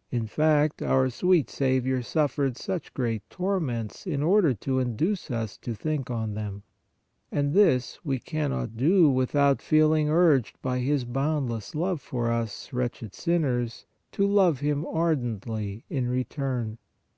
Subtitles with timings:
[0.18, 5.74] "In fact, our sweet Saviour suffered such great torments in order to induce us to
[5.74, 6.62] think on them;
[7.30, 13.14] and this we cannot do without feeling urged by His boundless love for us, wretched
[13.14, 16.78] sinners, to love Him ardently in return.